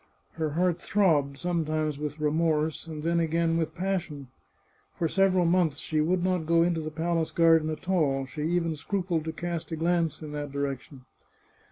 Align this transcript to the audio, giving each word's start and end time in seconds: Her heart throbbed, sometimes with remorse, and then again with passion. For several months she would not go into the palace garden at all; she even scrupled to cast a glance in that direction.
Her 0.31 0.49
heart 0.57 0.81
throbbed, 0.81 1.37
sometimes 1.37 1.99
with 1.99 2.19
remorse, 2.19 2.87
and 2.87 3.03
then 3.03 3.19
again 3.19 3.55
with 3.55 3.75
passion. 3.75 4.29
For 4.97 5.07
several 5.07 5.45
months 5.45 5.77
she 5.77 6.01
would 6.01 6.23
not 6.23 6.47
go 6.47 6.63
into 6.63 6.81
the 6.81 6.89
palace 6.89 7.29
garden 7.29 7.69
at 7.69 7.87
all; 7.87 8.25
she 8.25 8.41
even 8.41 8.75
scrupled 8.75 9.25
to 9.25 9.31
cast 9.31 9.71
a 9.71 9.75
glance 9.75 10.23
in 10.23 10.31
that 10.31 10.51
direction. 10.51 11.05